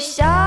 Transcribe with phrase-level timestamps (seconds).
[0.00, 0.39] shine.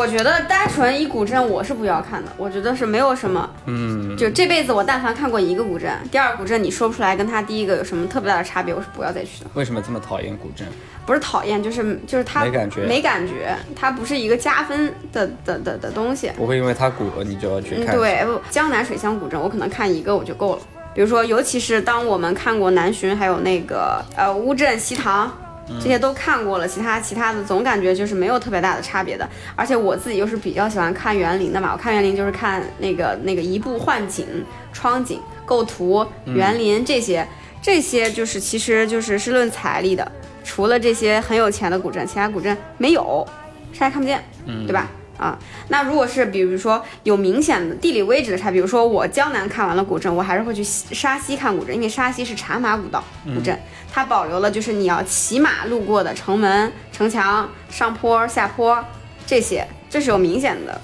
[0.00, 9.50] 我觉得单纯一古镇我是不要看的，我觉得是没有什么，嗯，就这辈子我但凡看过一个古镇，第二古镇你说不出来跟它第一个有什么特别大的差别，我是不要再去的。
[9.52, 10.66] 为什么这么讨厌古镇？
[11.04, 16.30] 不是讨厌，就是就是它没感觉没感觉，它不是一个加分的的的的东西。
[16.34, 20.62] 不会因为它古你就要去嗯，看？，对，不江南水乡古镇，我可能看一个我就够了。
[20.94, 25.30] 比如说，尤其是当我们看过南浔，还有那个呃乌镇、西塘，
[25.78, 29.28] 这些都看过了，其他其他的总感觉就是没有特别大的差别的。
[29.54, 34.26] 而且我自己又是比较喜欢看园林的嘛，我看园林就是看那个那个移步换景、
[34.72, 37.26] 窗景、构图、园林这些，
[37.62, 40.10] 这些就是其实就是是论财力的。
[40.42, 43.26] 除了这些很有钱的古镇，其他古镇没有，
[43.72, 44.22] 啥也看不见，
[44.66, 44.90] 对吧？
[45.16, 53.56] 啊，那如果是比如说有明显的地理位置的差，比如说我江南看完了古镇，我还是会去西沙溪看古镇，因为沙溪是茶马古道古镇，
[53.92, 58.82] 它保留了就是你要骑马路过的城门、城墙、上坡、下坡
[59.26, 60.80] 这些，这是有明显的，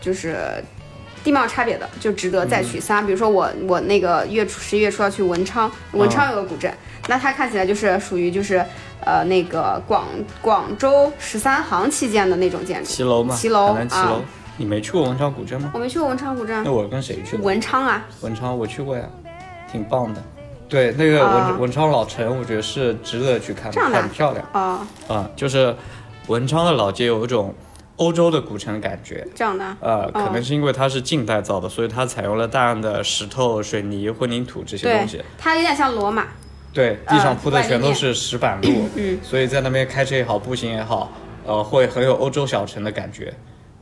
[0.00, 0.62] 就是
[1.24, 3.04] 地貌差别的，就值得再去三。
[3.04, 6.72] 比如说我我那个月初十一月初要去文昌，文昌有个古镇，
[7.08, 8.64] 那它看起来就是属于就是
[9.04, 10.04] 呃那个广
[10.40, 12.88] 广州十三行期间的那种建筑。
[12.88, 14.20] 骑楼嘛，骑楼南骑楼啊。
[14.58, 15.70] 你没去过文昌古镇吗？
[15.74, 17.42] 我没去过文昌古镇那，我跟谁去的？
[17.42, 19.04] 文昌啊，文昌我去过呀，
[19.70, 20.22] 挺棒的。
[20.68, 21.56] 对，那个文、啊。
[21.58, 24.44] 文昌老城，我觉得是值得去看很漂亮。
[24.52, 25.74] 啊，啊、就是
[26.26, 27.54] 文昌的老街有一种
[27.96, 29.26] 欧洲的古城的感觉。
[29.34, 29.64] 这样的。
[29.64, 36.24] 啊，呃，可能是因为它是近代造的，所以它采用了大量的石头、水泥、混凝土这些东对西。，它有点像罗马，
[36.72, 39.18] 对，地上铺的全都是石板路，嗯。
[39.22, 41.12] 所以在那边开车也好，步行也好，
[41.46, 43.32] 呃，会很有欧洲小城的感觉，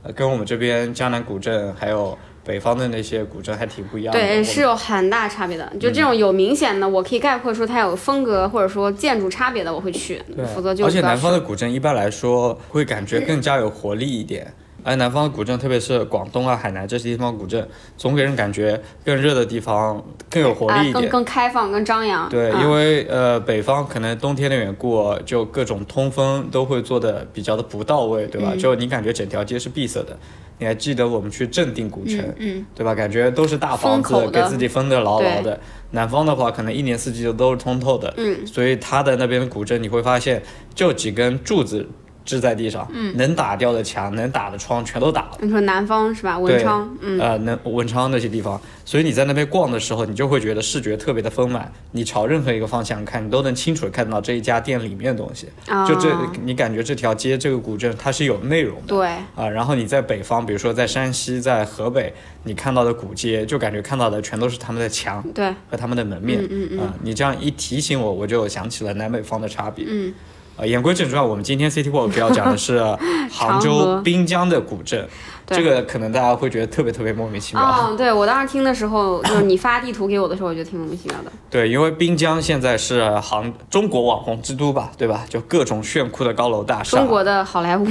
[0.02, 4.20] 呃，跟我们这边江南古镇还有北方的那些古镇还挺不一样的。
[4.20, 5.72] 对，是有很大差别的。
[5.80, 14.52] 就这种有明显的，我可以概括出它有风格或者说建筑差别的，我会去，对，否则就而且南方的古镇一般来说会感觉更加有活力一点。
[14.86, 17.66] 而南方的古镇，特别是广东啊、海南这些地方古镇，
[17.96, 21.04] 总给人感觉更热的地方更有活啊力一点。
[21.04, 22.28] 更更开放、更张扬。
[22.28, 28.50] 对，啊因为呃，北方可能冬天的缘故，就各种通风都会做的比较的不到位，对吧？
[28.52, 30.18] 嗯就你感觉整条街是闭塞的。
[30.64, 32.94] 你还记得我们去正定古城，嗯，对吧？
[32.94, 35.60] 感觉都是大房子给自己封的牢牢的。
[35.90, 40.42] 南方的话，可能一年四季都都是通透的，嗯，所以它的那边的古镇，你会发现
[40.74, 41.86] 就几根柱子
[42.24, 45.38] 支在地上，嗯，能打掉的墙，能打的窗全都打了。
[45.40, 46.38] 你说南方是吧？
[46.38, 51.70] 文昌，嗯，呃，能文昌那些地方，所以你在那边逛的时候，你就会觉得视觉特别的丰满。
[51.92, 55.48] 你朝任何一个方向看，你都能清楚的看到这一家店里面的东西。
[55.68, 56.08] 啊就这，
[56.42, 58.88] 你感觉这条街这个古镇它是有内容的。
[58.88, 59.06] 对，
[59.36, 62.12] 啊，然后你在北方，比如说在山西、在河北，
[62.44, 66.42] 你看到的古街，就感觉看到的全都是他们的墙对，和他们的门面。
[66.50, 69.84] 嗯嗯啊，你这样一提醒我，我就想起了南北方的差别。
[69.88, 70.12] 嗯，
[70.56, 72.80] 啊，言归正传，我们今天 City Walk 要讲的是
[73.30, 75.08] 杭州滨江的古镇。
[75.46, 77.62] 这个可能大家会觉得特别特别莫名其妙。
[77.62, 81.32] 哦，对我当时听的时候，就是你发地图给我的时候，我觉得挺莫名其妙的。
[81.50, 85.24] 对，因为滨江现在是杭中国网红之都吧，对吧？
[85.28, 87.86] 就各种炫酷的高楼大厦，中国的好莱坞，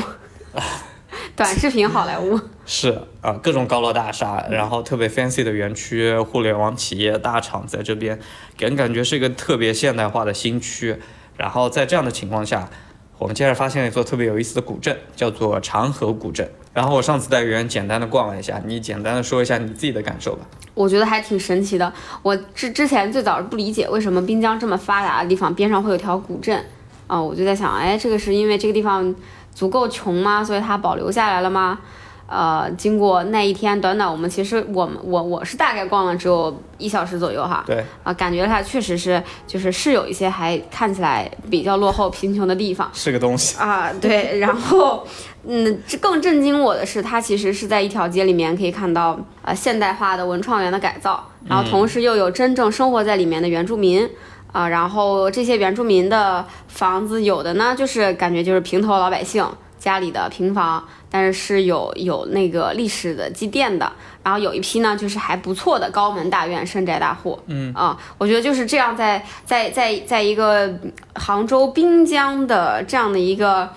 [1.35, 2.39] 短视频好莱坞。
[2.65, 8.17] 是啊、各种高楼大厦，然后特别 fancy 的园区，互联网企业大厂在这边，
[8.57, 10.97] 给人感觉是一个特别现代化的新区。
[11.37, 12.69] 然后在这样的情况下，
[13.17, 16.49] 我们接着发现了一座特别有意思的古镇，叫做长河古镇。
[16.73, 20.45] 然后我上次带圆圆简单的逛了一下，你简单的说一下你自己的感受吧。
[20.73, 21.93] 我觉得还挺神奇的。
[22.23, 26.65] 我之之前最早是不理解为什么滨江这么发达的地方边上会有条古镇，
[27.05, 29.13] 啊、我就在想，哎，这个是因为这个地方
[29.53, 30.43] 足够穷吗？
[30.43, 31.79] 所以它保留下来了吗？
[32.27, 42.89] 呃，经过那一天短短，我们其实我们我我是大概逛了只有一小时左右哈，对，啊、感觉它确实是就是是有一些还看起来比较落后贫穷的地方。
[42.93, 43.57] 是个东西。
[43.57, 45.05] 啊，对， 然后，
[45.45, 54.09] 嗯，这更震惊我的是，它其实是在一条街里面可以看到呃现代化的文创园的改造，然后同时又有真正生活在里面的原住民。
[54.53, 59.43] 啊、然后这些原住民的房子，有的呢就是感觉就是平头老百姓
[59.79, 63.89] 家里的平房，但是是有有那个历史的积淀的。
[64.23, 67.37] 然后有一批呢，就是还不错的高门大院、深宅大户。
[67.47, 70.73] 嗯啊、我觉得就是这样在，在在在一个
[71.15, 73.69] 杭州滨江的这样的一个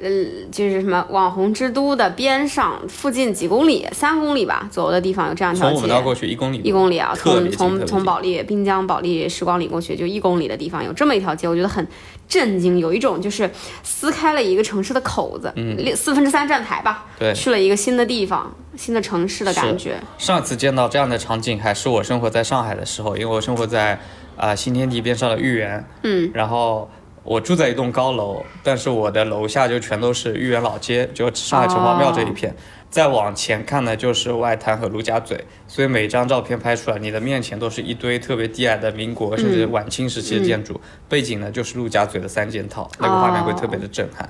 [0.00, 0.08] 呃，
[0.50, 5.88] 就是什么网红之都的边上附近几公里，三公里吧左右的地方有这样一条街从我们。
[5.88, 11.86] 那儿过去一公里，一公里啊，从从从保利滨江保利时光里过去就一公里的地方有这么一条街，我觉得很
[12.28, 13.50] 震惊，有一种就是
[13.82, 19.96] 撕开了一个城市的口子，嗯，四分之三站台吧，对去了一个新的地方、新的城市的感觉。
[20.18, 23.98] 上次见到这样的场景还是我生活在上海的时候，因为我生活在
[24.36, 26.90] 啊、新天地边上的豫园，嗯，然后
[27.26, 32.54] 我住在一栋高楼，但是我的楼下就全都是豫园老街，就上海城隍庙这一片。
[32.88, 44.26] 再往前看呢，就是外滩和陆家嘴，所以每张照片拍出来，你的面前都是一堆特别低矮的民国甚至晚清时期的建筑，背景呢就是陆家嘴的三件套，那个画面会特别的震撼。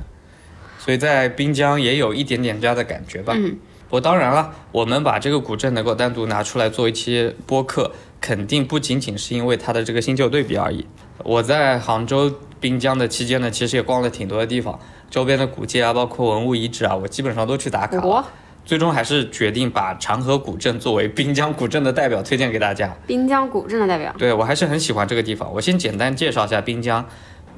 [0.79, 3.35] 所以在滨江也有一点点这样的感觉吧。
[3.37, 3.59] 嗯
[3.89, 10.85] 不过当然了，我们把这个古镇能够单独拿出来做一期播客，肯定不仅仅是因为它的这个新旧对比而已。
[11.23, 12.29] 我在杭州
[12.67, 14.77] 滨江的期间呢，其实也逛了挺多的地方，
[15.09, 18.27] 周边的古街啊，包括文物遗址啊，我基本上都去打卡了。
[18.65, 22.93] 最终还是决定把长河古镇作为滨江古镇的代表推荐给大家。
[23.07, 25.49] 滨江古镇的代表，对我还是很喜欢这个地方。
[25.55, 27.07] 我先简单介绍一下滨江。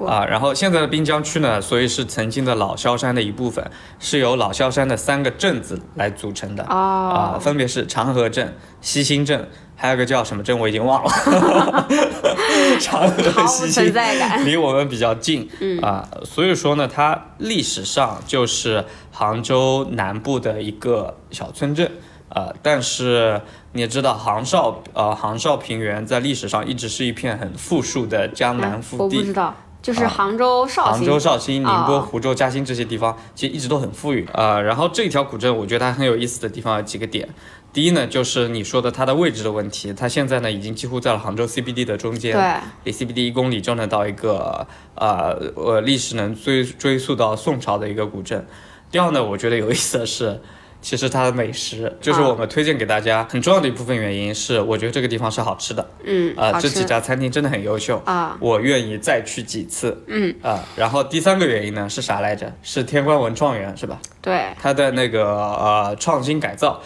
[0.05, 6.63] 啊，然后现在的滨江区呢，所以是曾经的老萧山的一部分，是由老萧山的三个镇子来组成的。
[6.69, 11.09] 哦啊，分别是长河镇、西兴镇，还有个叫什么镇我已经忘了。
[12.79, 14.45] 长河存在感。
[14.45, 21.89] 离我们比较近，嗯啊，所以说呢，它历史上就是杭州南部的一个小村镇。
[22.29, 23.41] 啊，但是
[23.71, 30.97] 你也知道，杭绍呃杭绍平原在历史上一直是一片很富庶的江南哎腹地，我不知道，就是杭州绍兴。
[30.99, 37.27] 杭州、绍兴、宁波、哦湖州、嘉兴这些地方，其实一直都很富裕啊、呃然后这条古镇，我觉得它很有意思的地方有几个点。
[37.71, 48.45] 第一呢，就是你说的它的位置的问题，它现在呢已经几乎在了杭州 CBD 的中间，对，离 CBD 一公里就能到一个呃呃历史能追追溯到宋朝的一个古镇。
[48.91, 50.41] 第二呢，我觉得有意思的是。
[50.81, 60.01] 其实它的美食，就是啊我们推荐给大家很重要的一部分原因是，我觉得这个地方是好吃的，嗯，啊、这几家餐厅真的很优秀啊，我愿意再去几次。
[60.07, 62.55] 嗯啊、然后第三个原因呢是啥来着？
[62.63, 63.99] 是天官文创园是吧？
[64.21, 66.81] 对，它的那个呃创新改造，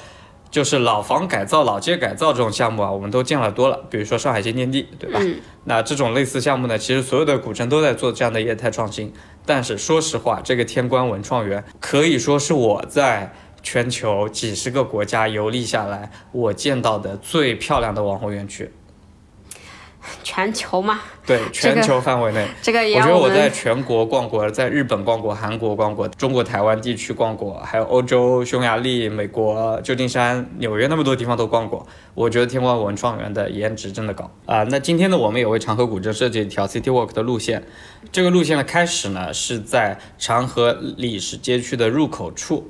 [0.53, 3.85] 就是老房改造、老街改造这种项目啊，我们都见了多了。
[3.89, 5.19] 比如说上海新天地，对吧？
[5.19, 9.11] 嗯那这种类似项目呢，其实所有的古镇都在做这样的业态创新。
[9.47, 13.33] 但是说实话，这个天官文创园可以说是我在
[13.63, 18.71] 全球几十个国家游历下来，我见到的最漂亮的网红园区。
[20.23, 22.47] 全球嘛，对，全球范围内。
[22.61, 31.85] 这个也我觉得我在全国逛过，在日本逛过，韩国逛过，中国台湾地区逛过，还有欧洲、匈牙利、美国、旧金山、纽约那么多地方都逛过。
[32.13, 37.63] 我觉得天光文创园的颜值真的高啊、那今天呢，我们也为长河古镇设计一条 City Walk 的路线。
[38.11, 42.69] 这个路线的开始呢，是在长河历史街区的入口处。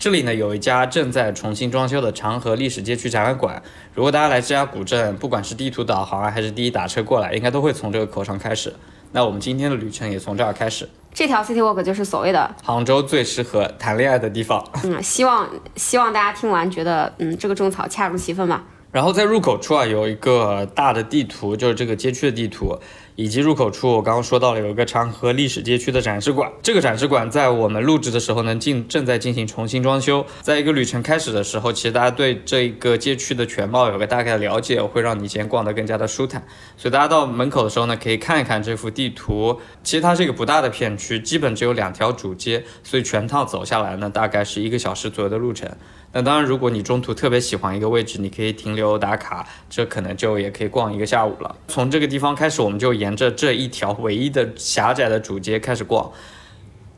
[0.00, 3.62] 这里呢有一家正在重新装修的长河历史街区展览馆。
[3.94, 8.72] 如果大家来这家古镇，不管是地图导航啊，还是滴滴打车过来，应该都会从这个口上开始。
[9.12, 10.88] 那我们今天的旅程也从这儿开始。
[11.12, 14.66] 这条 City Walk 就是所谓的，杭州最适合谈恋爱的地方。
[14.84, 18.64] 嗯，希望希望大家听完觉得，嗯，这个种草恰如其分吧。
[18.90, 22.74] 然后在入口处啊有一个大的地图，就是这个街区的地图，
[23.20, 26.50] 以及入口处我刚刚说到了有一个长河历史街区的展示馆。
[26.62, 30.24] 这个展示馆在我们录制的时候呢，进正在进行重新装修。
[30.40, 36.42] 在一个旅程开始的时候，其实大家对这个街区的全貌有个大概的了解，会让你先逛得更加的舒坦。
[36.78, 39.60] 所以大家到门口的时候呢，可以看一看这幅地图。
[39.84, 45.68] 其实它是一个不大的片区，基本只有两条主街，所以全套走下来呢，大概是一个小时左右的路程。
[46.12, 51.54] 那当然，如果你中途特别喜欢一个位置，你可以停留打卡，这可能就也可以逛一个下午了。
[51.68, 56.10] 从这个地方开始，我们就沿着这一条唯一的狭窄的主街开始逛。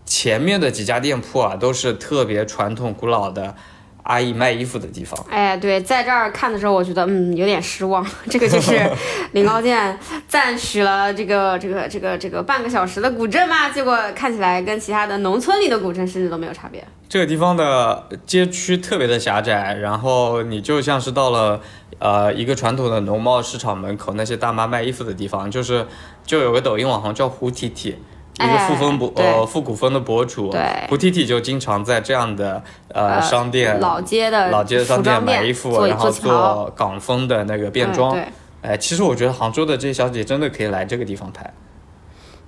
[0.07, 3.54] 前面的几家店铺啊，都是特别传统古老的
[4.02, 5.18] 阿姨卖衣服的地方。
[5.30, 8.04] 哎，对，在这儿看的时候，我觉得嗯有点失望。
[8.28, 8.80] 这个就是
[9.32, 16.85] 林高健赞许了这个这个这个这个半个小时的古镇嘛，结果看起来跟其他的农村里的古镇甚至都没有差别。
[17.09, 21.61] 这个地方的街区特别的狭窄，然后你就像是到了
[21.99, 25.87] 呃一个传统的农贸市场门口那些大妈卖衣服的地方，就是
[26.25, 27.97] 就有个抖音网红叫胡提提。
[28.44, 38.18] 一个复风博、哎呃复古风的博主，对胡提提就经常在这样的呃商店、老街的老街的商店买衣服，然后做港风的那个变装。
[38.62, 41.52] 哎，其实我觉得杭州的这些小姐姐真的可以来这个地方拍，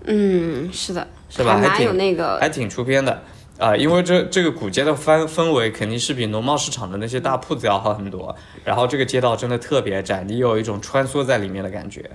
[0.04, 1.58] 嗯，是的，是吧？
[1.58, 3.22] 还挺那个还挺出片的。
[3.56, 8.34] 啊、因为这这个古街的氛氛围肯定是比农贸市场的那些大铺子要好很多，
[8.64, 12.10] 然后这个街道真的特别窄，你有一种穿梭在里面的感觉。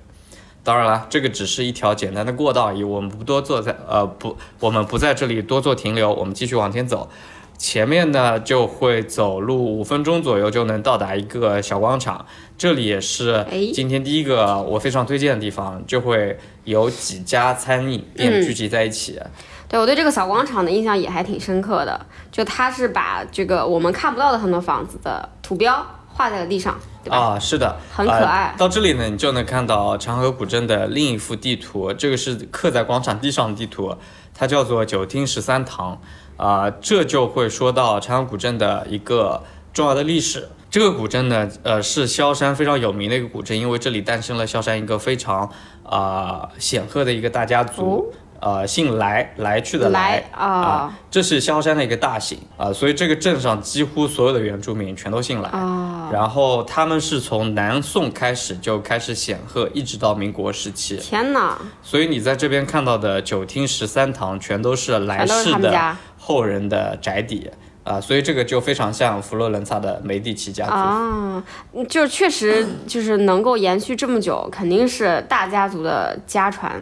[0.70, 7.10] 当然了，这个只是一条简单的过道而已，我们不多做在呃不，我们不在这里多做停留，我们继续往前走。
[7.58, 12.24] 前面呢就会走路五分钟左右就能到达一个小广场，
[12.56, 19.20] 这里也是哎今天第一个我非常推荐的地方，就会有几家餐饮店聚集在一起。
[19.68, 22.00] 对我对这个小广场的印象也还挺深刻的，
[22.32, 25.84] 就它是把这个我们看不到的很多房子的图标
[26.20, 27.18] 画在了地上，对吧？
[27.18, 33.96] 啊，是的，很可爱呃到这里呢，你就能看到长河古镇的另一幅地图，这个是刻在广场地上的地图，
[34.34, 35.98] 它叫做九厅十三堂。
[36.36, 40.50] 啊、这就会说到长河古镇的一个重要的历史。
[40.70, 45.50] 这个古镇呢，呃，是萧山非常有名的一个古镇，因为这里诞生了萧山一个非常
[45.84, 48.14] 啊、显赫的一个大家族。
[48.42, 50.46] 呃，姓来，来去的来啊。
[50.46, 55.50] 啊这是萧山的一个大姓啊、所以这个镇上几乎所有的原住民全都姓来。
[55.50, 56.10] 啊。
[56.14, 60.98] 然后他们是从南宋开始就开始显赫，一直到民国时期。
[60.98, 67.50] 天哪，所以你在这边看到的九厅十三堂，全都是来世的后人的宅邸
[67.84, 70.72] 啊、所以这个就非常像佛罗伦萨的梅第奇家族。
[70.72, 71.44] 啊，
[71.88, 76.80] 就确实就是能够延续这么久，肯定是大家族的家传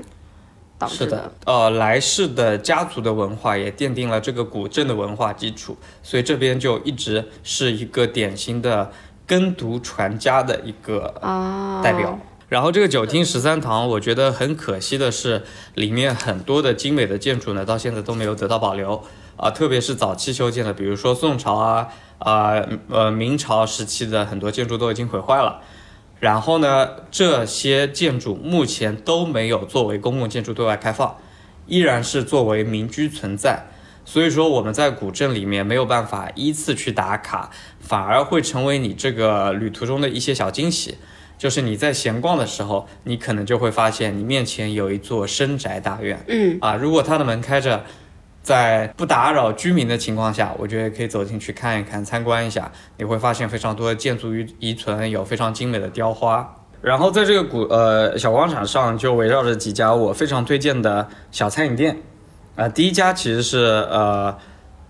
[0.79, 8.91] 导致是的，呃，来世的家族的文化也奠定了这个古镇的文化基础，所以这边就一直是一个典型的
[9.25, 12.19] 耕读传家的一个啊代表。
[12.49, 15.43] 然后这个九厅十三堂，我觉得很可惜的是，
[15.73, 19.03] 里面很多的精美的建筑呢，到现在都没有得到保留
[19.35, 21.87] 啊、特别是早期修建的，比如说宋朝啊、
[22.19, 22.53] 啊
[22.89, 25.59] 呃明朝时期的很多建筑都已经毁坏了。
[26.19, 31.15] 然后呢，这些建筑目前都没有作为公共建筑对外开放，
[31.67, 33.67] 依然是作为民居存在。
[34.03, 40.97] 所以说我们在古镇里面没有办法依次去打卡，反而会成为你这个旅途中的一些小惊喜。
[41.37, 46.23] 就是你在闲逛的时候，你可能就会发现你面前有一座深宅大院。
[46.27, 47.83] 嗯啊，如果它的门开着，
[48.47, 56.55] 在不打扰居民的情况下，我觉得可以走进去看一看、参观一下，你会发现非常多的建筑遗遗存，有非常精美的雕花。
[56.81, 62.01] 然后在这个古呃小广场上，就围绕着几家我非常推荐的小餐饮店。
[62.55, 63.57] 啊、第一家其实是
[63.91, 64.33] 呃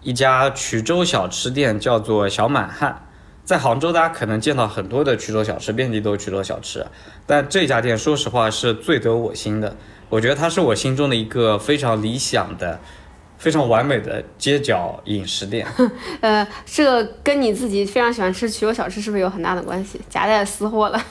[0.04, 3.08] 一家衢州小吃店，叫做小满汉。
[3.44, 6.86] 在杭州，大家可能见到很多的衢州小吃，遍地都是衢州小吃。
[7.26, 9.76] 但这家店说实话是最得我心的，
[10.10, 12.80] 我觉得它是我心中的一个非常理想的、
[13.38, 15.66] 非常完美的街角饮食店。
[16.22, 20.00] 呃，这个跟你自己非常喜欢吃衢州小吃是不是有很大的关系？
[20.10, 21.02] 夹带私货了，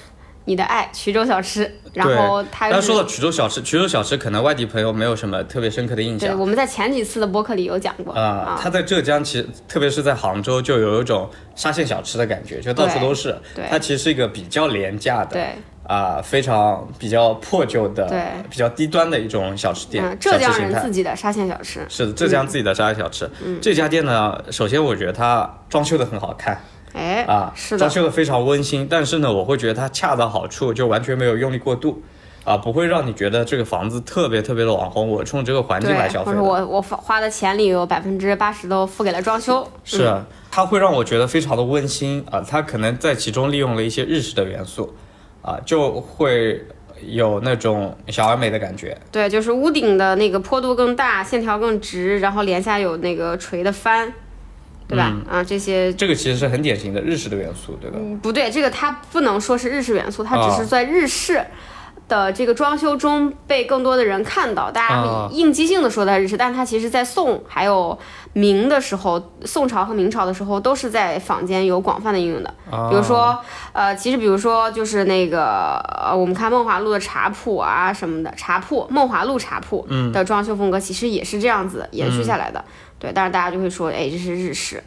[0.44, 6.38] 你的爱衢州小吃，然后它又是但说到衢州小吃，衢州小吃可能外地朋友没有什么特别深刻的印对，象。
[6.38, 13.36] 我们在前几次的播客里有讲过啊、它在浙江其实，特别是在杭州，就有一种沙县小吃的感觉，就到处都是。
[13.54, 18.20] 对它其实是一个比较廉价的，对，啊、非常比较破旧的，对。
[18.50, 23.30] 比较低端的一种小吃店，嗯，浙江人自己的沙县小吃，是的，浙江自己的沙县小吃。
[23.44, 23.58] 嗯。
[23.60, 26.60] 这家店呢，首先我觉得它装修的很好看。
[26.92, 32.02] 哎，啊，是的，装修的非常温馨，但是呢，我会觉得它恰到好处，就完全没有用力过度。
[32.44, 36.40] 啊，不会让你觉得这个房子特别特别的网红，我冲这个环境来，消费的。
[36.40, 44.94] 或者我我花花的钱里有百分之八十都付给了装修，是，啊它会让我觉得非常的温馨啊，它可能在其中利用了一些日式的元素，
[45.46, 46.60] 啊，就会
[47.06, 48.98] 有那种小而美的感觉。
[49.12, 54.12] 对，就是屋顶的那个坡度更大，线条更直，然后檐下有那个垂的帆，
[54.88, 55.16] 对吧？
[55.30, 57.96] 啊，这些这个其实是很典型的日式的元素，对吧？
[58.00, 61.40] 嗯不对，这个它不能说是日式元素，它只啊是在日式。
[62.08, 67.98] 的这个装修中被更多的人看到，大家啊会应激性的说它日式，但它其实在宋还有
[68.32, 72.54] 明的时候，宋朝和明朝的时候都是在坊间有广泛的应用的。
[72.70, 73.38] 啊比如说，
[73.72, 82.64] 呃，其实比如说就是那个呃，我们看梦华录的茶铺啊什么的，茶铺梦华录茶铺的装修风格其实也是这样子延续下来的。
[82.98, 84.82] 对，但是大家就会说，哎，这是日式。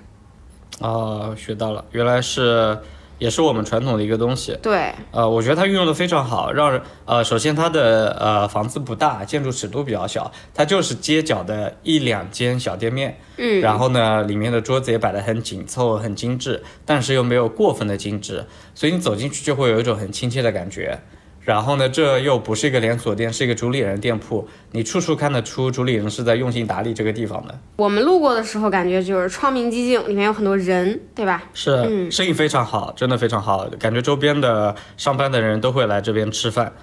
[0.80, 2.78] 哦，学到了，原来是
[3.20, 4.58] 也是我们传统的一个东西。
[4.62, 21.00] 对，呃，我觉得它运用的非常好，让人呃，首先它的呃房子不大，建筑尺度比较小，它就是街角的一两间小店面，嗯，然后呢，里面的桌子也摆得很紧凑、很精致，但是又没有过分的精致，所以你走进去就会有一种很亲切的感觉。
[21.42, 27.60] 然后呢，这又不是一个连锁店，是一个主理人店铺，你处处看得出主理人是在用心打理这个地方的。
[27.78, 31.44] 我们路过的时候感觉就是窗明几净，里面有很多人，对吧？
[31.54, 36.74] 是，生意非常好，真的非常好，感觉周边的上班的人都会来这边吃饭。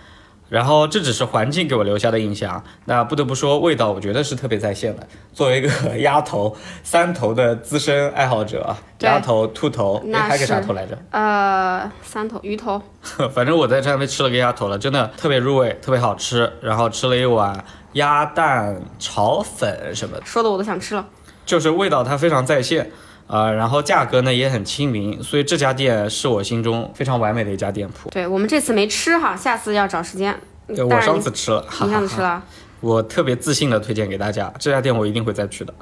[0.49, 5.07] 然后这只是环境给我留下的印象，那不得不说味道，我觉得是特别在线的。
[5.33, 10.97] 作为一个 鸭头三头的资深爱好者，啊鸭头、兔头，那哎还有个啥头来着？
[11.11, 12.81] 呃，三头鱼头，
[13.35, 16.53] 反正我在这边吃了个鸭头了，真的特别入味，特别好吃。
[16.62, 21.05] 然后吃了一碗鸭蛋炒粉什么的，说的我都想吃了。
[21.45, 22.91] 就是味道它非常在线，
[23.26, 28.09] 呃，然后价格呢也很亲民，所以这家店是我心中非常完美的一家店铺。
[28.11, 30.38] 对我们这次没吃哈，下次要找时间。
[30.68, 31.92] 对我上次吃了，哈你。
[31.92, 32.42] 上次吃了，
[32.80, 35.75] 我特别自信的推荐给大家，这家店我一定会再去的。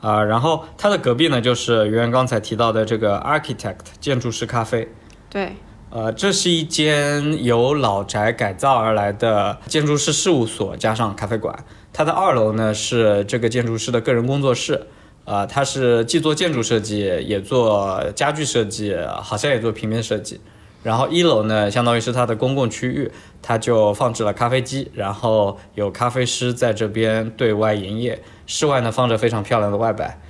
[0.00, 4.86] 啊、然后它的隔壁呢，就是圆圆刚才提到的这个 Architect 建筑师咖啡。
[5.30, 5.54] 对，
[5.88, 11.64] 呃，这是一间由老宅改造而来的建筑师事务所加上咖啡馆。
[11.92, 14.88] 它的二楼呢是这个建筑师的个人工作室，
[15.24, 20.40] 呃，他是既做建筑设计，也做家具设计，好像也做平面设计。
[20.82, 28.20] 然后一楼呢，相当于是它的公共区域，它就放置了咖啡机，然后有咖啡师在这边对外营业。
[28.46, 30.20] 室外呢放着非常漂亮的外摆。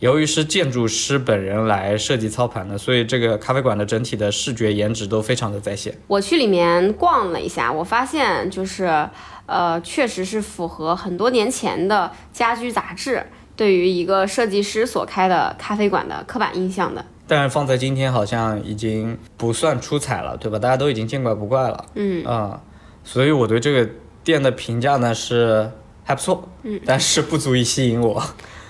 [0.00, 5.96] 由于是建筑师本人来设计操盘的，所以这个咖啡馆的整体的视觉颜值都非常的在线。
[6.08, 9.08] 我去里面逛了一下，我发现就是，
[9.46, 13.24] 呃，确实是符合很多年前的家居杂志
[13.56, 17.04] 对于一个设计师所开的咖啡馆的刻板印象的。
[17.28, 20.58] 但是放在今天好像已经不算出彩了，对吧？
[20.58, 21.84] 大家都已经见怪不怪了。
[21.94, 22.60] 嗯啊、
[23.04, 23.88] 所以我对这个
[24.22, 25.70] 店的评价呢是
[26.04, 28.22] 还不错，嗯，但是不足以吸引我。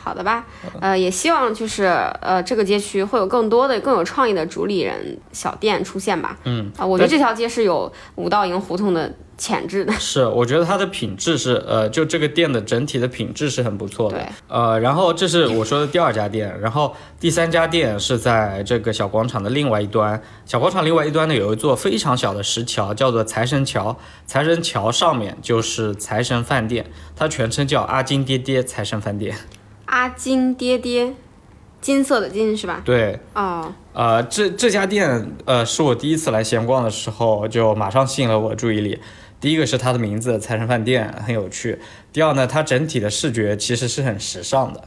[0.04, 0.44] 好的吧，
[0.80, 1.84] 呃，也希望就是
[2.20, 6.36] 呃这个街区会有更多的更有创意的主理人小店出现吧。
[6.44, 9.92] 嗯啊、我觉得这条街是有五道营胡同的潜质的。
[9.98, 14.28] 是，我觉得它的品质是，呃，就这个店的整体的品质是很不错的。
[14.48, 20.22] 呃，然后这是我说的第二家店，然后第三家店是在这个小广场的另外一端。
[20.44, 23.96] 小广场另外一端呢有一座非常小的石桥，叫做财神桥。
[24.26, 26.86] 财神桥上面就是财神饭店，
[27.16, 29.36] 它全称叫阿金爹爹财神饭店。
[29.86, 31.14] 阿金爹爹，
[31.80, 32.80] 金色的金是吧？
[32.84, 38.98] 对，哦，呃，这这家店，呃，是我第一次来闲逛的时候，就马上吸引了我的注意力。
[39.42, 41.80] 第一个是它的名字“财神饭店”很有趣，
[42.12, 44.84] 第二呢，它整体的视觉其实是很时尚的。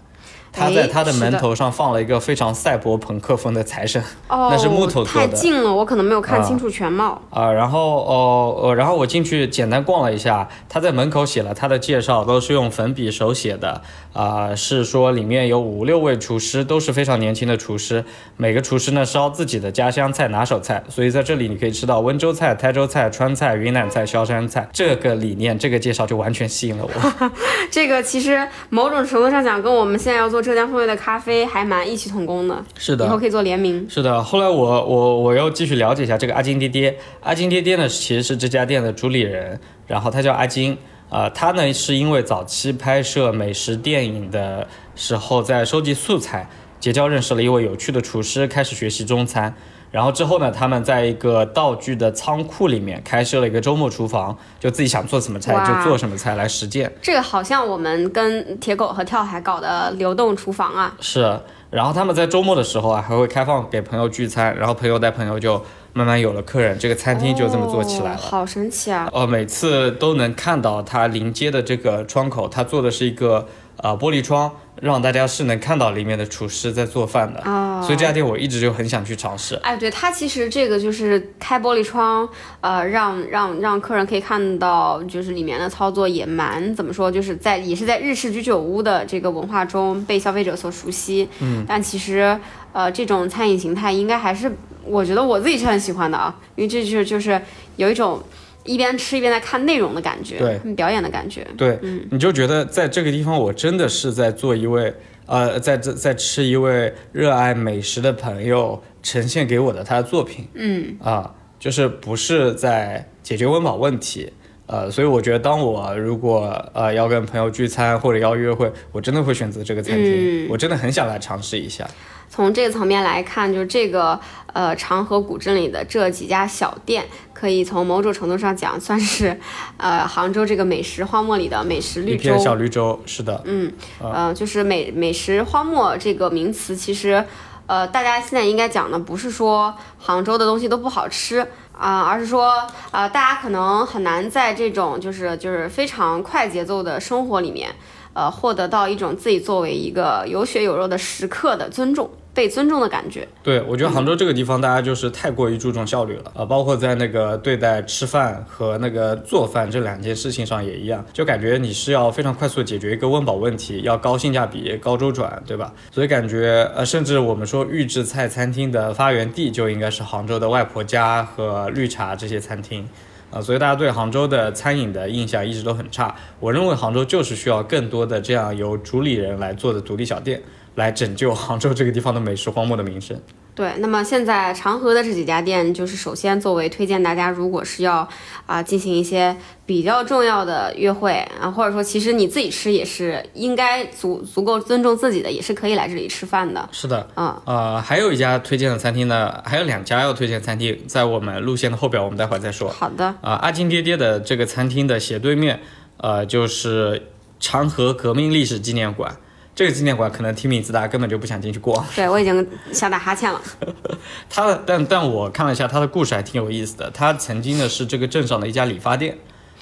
[0.57, 7.21] 他在哎它的门头上放了一个非常赛博朋克风的财神哦， 那是木头做的太近了，我可能没有看清楚全貌。
[7.29, 13.81] 啊、然后哦呃，然后我进去简单逛了一下，他在门口写了他的介绍，都是用粉笔手写的，
[14.15, 18.05] 啊、是说里面有五六位厨师，都是非常年轻的厨师，
[18.37, 24.69] 每个厨师呢烧自己的家乡菜、拿手菜，所以在这里你可以吃到温州菜、台州菜、川菜、云南菜、萧山菜。
[24.71, 27.29] 这个理念，这个介绍就完全吸引了我。
[27.69, 32.63] 这个其实某种程度上讲，跟我们现在要做浙江风味的咖啡还蛮异曲同工的。
[32.77, 33.85] 是的，以后可以做联名。
[33.89, 36.97] 是的，后来我我我又继续了解一下这个阿金爹爹。
[37.21, 40.77] 阿金爹爹呢，其实是这家店的主理人，然后他叫阿金。
[41.15, 49.55] 呃，他呢是因为早期拍摄美食电影的时候，在收集素材，结交认识了一位有趣的厨师，开始学习中餐。
[49.91, 56.91] 然后之后呢，他们在一个道具的仓库里面开设了一个周末厨房，就自己想做什么菜就做什么菜来实践。
[57.01, 65.63] 这个好像我们跟铁狗和跳海搞的流动厨房啊，是，然后他们在周末的时候啊，还会开放给朋友聚餐，然后朋友带朋友就
[65.97, 68.17] 慢慢有了客人，这个餐厅就这么做起来了。
[68.17, 69.09] 哦好神奇啊！
[69.13, 77.41] 哦，每次都能看到它临街的这个窗口，它做的是一个呃玻璃窗，让大家是能看到里面的厨师在做饭的。
[77.45, 79.55] 哦所以这家店我一直就很想去尝试。
[79.63, 82.27] 哎，对，它其实这个就是开玻璃窗，
[82.59, 91.29] 呃，让让让客人可以看到，就是里面的操作也蛮怎么说，就是在也是在日式居酒屋的这个文化中被消费者所熟悉。
[91.39, 92.37] 嗯，但其实
[92.75, 94.51] 呃，这种餐饮形态应该还是
[94.83, 97.41] 我觉得我自己是很喜欢的啊，因为这就是就是
[97.77, 98.21] 有一种
[98.65, 101.47] 一边吃一边在看内容的感觉，对表演的感觉。
[101.55, 104.93] 对，嗯你就觉得在这个地方，我真的是在做一位
[105.25, 110.45] 呃，在这在吃一位热爱美食的朋友呈现给我的他的作品。
[110.55, 114.33] 嗯，啊，就是不是在解决温饱问题。
[114.67, 121.87] 呃，所以我觉得，当我如果呃要跟朋友聚餐或者要约会，我真的会选择这个餐厅，嗯我真的很想来尝试一下。
[122.29, 124.19] 从这个层面来看，就是这个
[124.53, 129.39] 呃长河古镇里的这几家小店，可以从某种程度上讲，算是
[129.77, 132.23] 呃杭州这个美食荒漠里的美食绿洲。
[132.23, 137.23] 片小绿洲，是的，嗯，呃，就是美美食荒漠这个名词，其实
[137.67, 141.47] 呃大家现在应该讲的不是说杭州的东西都不好吃。
[141.77, 147.69] 啊、而是说，呃，大家可能很难在这种就是就是非常快节奏的生活里面，
[148.15, 152.09] 呃，获得到一种自己作为一个有血有肉的食客的尊重。
[152.35, 153.25] 被尊重的感觉。
[153.41, 165.73] 对，我觉得杭州这个地方，大家就是太过于注重效率了啊、包括在那个对待吃饭和那个做饭这两件事情上也一样，就感觉你是要非常快速地解决一个温饱问题，要高性价比、高周转，对吧？
[165.89, 172.85] 所以感觉呃，甚至我们说预制菜餐厅的发源地就应该是杭州的外婆家和绿茶这些餐厅。
[173.31, 176.15] 啊，所以大家对杭州的餐饮的印象一直都很差。
[176.39, 180.41] 我认为杭州就是需要更多的这样由主理人来做的独立小店，
[180.75, 183.19] 来拯救杭州这个地方的美食荒漠的名声。
[183.55, 188.05] 对，那么现在长河的这几家店，就是首先作为推荐大家，如果是要
[188.45, 189.33] 啊、进行一些
[189.65, 196.67] 比较重要的约会啊，或者说其实你自己吃也是应该足足够尊重自己的，也是可以来这里吃饭的。
[196.73, 202.67] 是的，嗯，呃，还有一家推荐的餐厅呢，还有两家要推荐餐厅，在我们路线的后边，我们待会儿再说。
[202.69, 205.61] 好的，啊、阿金爹爹的这个餐厅的斜对面，
[205.95, 207.07] 呃，就是
[207.39, 209.15] 长河革命历史纪念馆。
[209.55, 213.41] 这个纪念馆可能听名字大家根本就不想进去逛，对我已经想打哈欠了。
[214.29, 216.91] 他的但但我看了一下他的故事还挺有意思的。
[216.91, 219.17] 他曾经呢是这个镇上的一家理发店，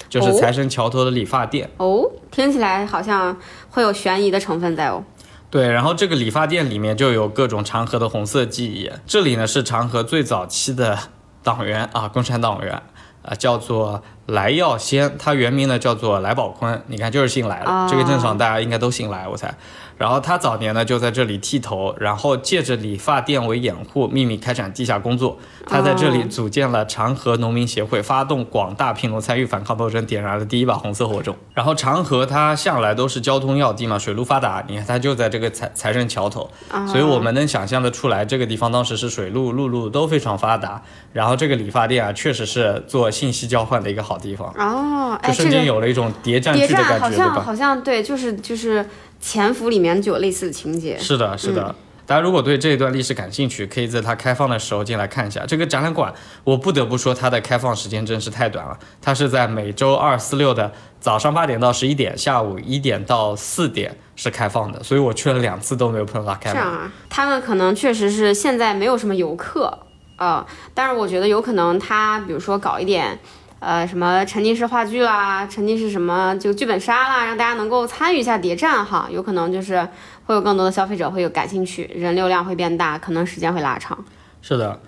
[0.08, 1.70] 就是哦财神桥头的理发店。
[1.76, 3.36] 哦，听起来好像
[3.70, 5.04] 会有悬疑的成分在哦。
[5.48, 8.90] 对，然后这个理发店里面就有各种长河的红色记忆。
[9.06, 10.98] 这里呢是长河最早期的
[11.44, 12.82] 党员啊，共产党员
[13.24, 16.82] 啊，叫做来耀先，他原名呢叫做来宝坤。
[16.86, 17.70] 你看，就是姓来了。
[17.70, 19.52] 哦这个镇上大家应该都姓来，我猜。
[19.96, 25.38] 然后他早年呢就在这里剃头，然后借着理发店为掩护，秘密开展地下工作。
[25.66, 31.34] 他在这里组建了长河农民协会，发动广大贫农参与反抗斗争，点燃了第一把红色火种。
[31.54, 36.50] 然后长河它向来都是交通要地嘛，水路发达，你看它就在这个财财神桥头，
[36.86, 40.82] 所以我们能想象的出来，这个地方当时是水路、陆路都非常发达。
[41.12, 47.30] 然后这个理发店啊，确实是做信息交换的一个好地方，哦，哎，就瞬这个间有了一种谍战剧的感觉，对吧？
[47.30, 48.84] 好像好像对，就是就是
[49.24, 50.98] 潜伏里面就有类似的情节。
[50.98, 51.74] 是的，是的。
[52.04, 55.46] 大家如果对这一段历史感兴趣，可以在它开放的时候进来看一下。
[55.46, 56.12] 这个展览馆，
[56.44, 58.78] 我不得不说它的开放时间真是太短了。
[59.00, 66.62] 它是在每周二、四、六的早上八点到十一点，下午一点到四点是开放的，所以我去了两次都没有碰到它开门。
[66.62, 69.78] 这样啊，他们可能确实是现在没有什么游客
[70.16, 73.18] 啊、但是我觉得有可能他比如说搞一点。
[73.64, 79.88] 呃，什么沉浸式话剧啦，沉浸式什么就剧本杀啦，让大家能够参与一下谍战哈，有可能就是
[80.26, 84.04] 会有更多的消费者会有感兴趣，人流量会变大，可能时间会拉长。
[84.42, 84.78] 是的，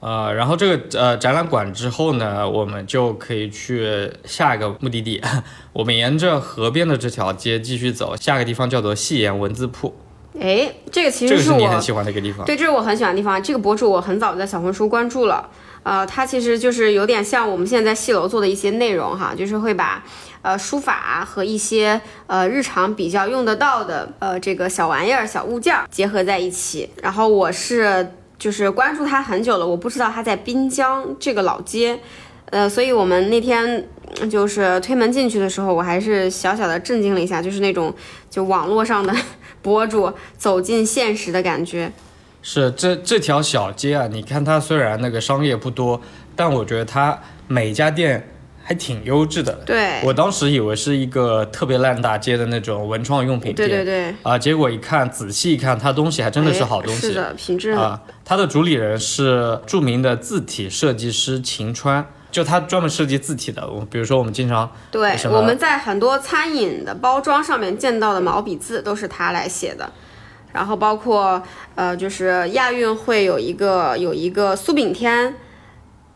[0.00, 5.22] 呃，然后这个呃展览馆之后呢，我们就可以去下一个目的地。
[5.72, 9.94] 我们沿着河边的这条街继续走，下个地方叫做戏言文字铺，
[10.38, 12.44] 哎，这个其实是我个是你很喜欢的一个地方。
[12.44, 13.42] 对，这是我很喜欢的地方。
[13.42, 15.48] 这个博主我很早就在小红书关注了，
[15.86, 20.02] 呃，他其实就是有点像我们现在在戏楼做的一些内容哈，就是会把
[20.42, 26.90] 呃书法和一些呃日常比较用得到的呃这个小玩意儿、小物件儿结合在一起。
[27.00, 32.00] 然后我是就是关注他很久了，我不知道他在滨江这个老街。
[32.50, 33.88] 呃，所以我们那天
[34.28, 37.94] 就是推门进去的时候，我还是小小的震惊了一下，就是那种
[38.28, 39.14] 就网络上的
[39.62, 41.92] 博主走进现实的感觉。
[42.48, 46.00] 是这这条小街啊，你看它虽然那个商业不多，
[46.36, 48.24] 但我觉得它每家店
[48.62, 49.52] 还挺优质的。
[49.66, 57.08] 对，我当时以为是一个特别烂大街的那种文创用品店，对对对，啊，结果一看仔细一看，它东西还真的是好东西。
[57.08, 63.68] 哎是的，品质啊，它的主理人是著名的字体设计师秦川，就他专门设计字体的。
[63.68, 69.90] 我比如说我们经常对我们在很多餐饮的包装上面见到的毛笔字都是他来写的。
[70.56, 71.42] 然后包括
[71.74, 75.34] 呃，就是亚运会有一个有一个苏炳添，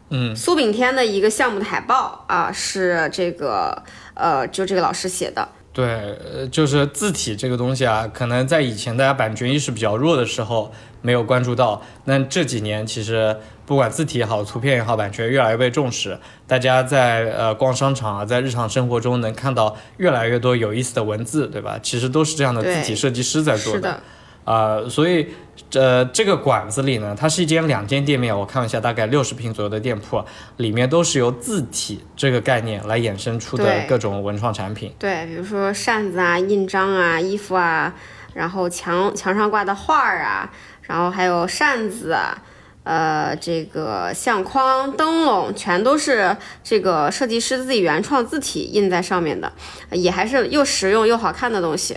[0.08, 3.82] 嗯，苏炳添的一个项目的海报啊，是这个
[4.14, 5.46] 呃，就这个老师写的。
[5.74, 10.72] 对，呃，就是字体这个东西啊，可能在以前大家版权意识比较弱的时候
[11.02, 16.18] 没有关注到，那这几年其实不管字体也好，图片也好，版权越来越被重视。
[16.48, 21.78] 大家在呃逛商场啊，在日常生活中能看到越来越多有意思的文字，对吧？
[21.80, 24.00] 其实都是这样的字体设计师在做是的，
[24.44, 25.28] 啊、所以
[25.74, 30.24] 呃，这个馆子里呢，它是一间两间店面，我看了一下，大概六十平左右的店铺，
[30.56, 34.92] 里面都是由字体这个概念来衍生出的各种文创产品。
[34.98, 37.94] 对，比如说扇子啊、印章啊、衣服啊，
[38.34, 40.50] 然后墙墙上挂的画儿啊，
[40.82, 42.42] 然后还有扇子啊。
[42.82, 49.52] 呃，这个相框、灯笼全都是这个设计师自己原创字体印在上面的，
[49.90, 51.96] 也还是又实用又好看的东西。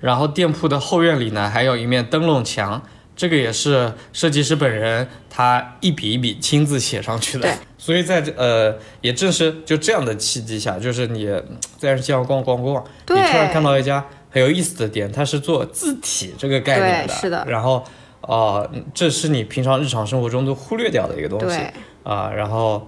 [0.00, 2.82] 然后店铺的后院里呢，还有一面灯笼墙，
[3.16, 7.52] 这个也是设计师本人他一笔一笔亲自写上去的对。
[7.76, 11.44] 所以在这呃，也正是就这样的契机下，就是你嗯
[11.78, 17.84] 在街上逛逛逛，你突然看到一家很有意思的店，它是做字体这个概念的，是的然后。
[18.20, 22.86] 哦，这是你平常日常生活中都忽略掉的一个东西对，啊，然后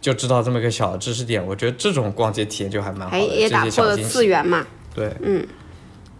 [0.00, 3.96] 就知道这么一个小知识点，我觉得这种逛街体验就还蛮好的，还也打破了。
[3.96, 4.64] 次元嘛。
[4.94, 5.44] 对，嗯。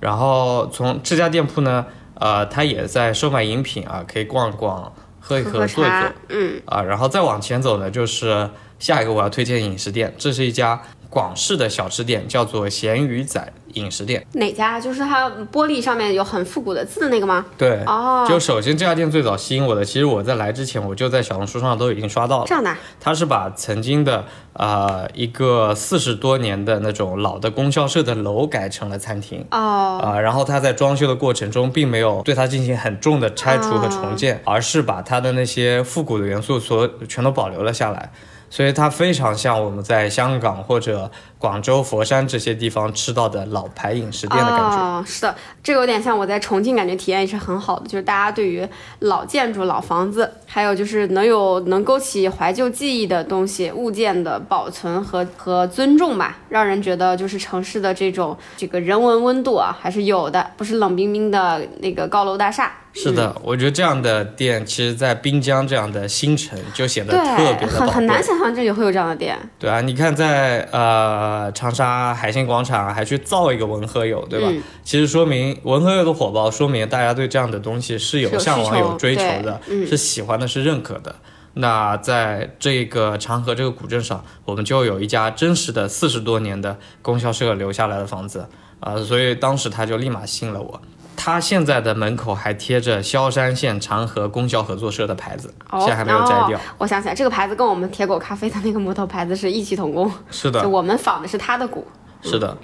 [0.03, 6.83] 然后从这家店铺呢，呃，它也在售卖饮品啊，可以逛一逛，喝一喝喝，坐一坐，嗯，啊。
[6.83, 14.27] 然后再往前走呢，就是下一个我要推荐的饮食店，这是一家广式的小吃店，叫做咸鱼仔饮食店。
[14.33, 14.81] 哪家？
[14.81, 17.45] 就是它玻璃上面有很复古的字的那个吗？
[17.59, 22.55] 对，哦，就首先这家店最早吸引我的，其实我在来之前我就在小红书上都已经刷到了这。
[22.55, 29.45] 样的啊，它是把曾经的呃一个四十多年的那种老的供销社的楼改成了餐厅。
[29.51, 38.11] 哦，啊、然后它在装修的过程中，并没有对它进行很重的拆除和重建，而是把它的那些复古的元素所全都保留了下来。
[38.53, 44.77] 所以它非常像我们在香港或者广州、佛山这些地方吃到的老牌饮食店的感觉。
[44.77, 62.71] 哦，是的，这个有点像我在重庆，感觉体验也是很好的，就是大家对于老建筑、老房子，还有就是能有能勾起怀旧记忆的东西、物件的保存和和尊重吧，让人觉得就是城市的这种这个人文温度啊，还是有的，不是冷冰冰的那个高楼大厦。
[62.95, 67.69] 是的，我觉得这样的店，其实，在滨江这样的新城就显得，特别的。
[67.69, 69.39] 很很难想象这里会有这样的店。
[69.59, 74.49] 对啊，你看在呃长沙海信广场还去造一个文和友，对吧？
[74.51, 81.15] 嗯其实说明文和友的火爆，说明大家对这样的东西是有向往、有追求的，是喜欢的，是认可的。
[81.55, 88.47] 那在这个长河这个古镇上，我们就有一家真实的四十多年的供销社留下来的房子
[88.81, 90.83] 啊、所以当时他就立马吸引了我。
[91.17, 96.59] 他现在的门口还贴着萧山县长河供销合作社的牌子，哦，现在还没有摘掉。
[96.59, 100.63] 哦我想起来，这个牌子跟我们铁狗咖啡的那个木头牌子是异曲同工，是的。
[100.63, 101.87] 就，我们仿的是它的骨。
[102.23, 102.57] 是的，